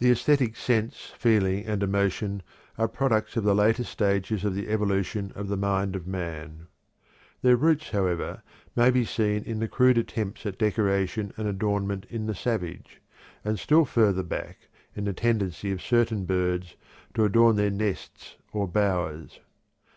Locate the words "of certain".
15.70-16.24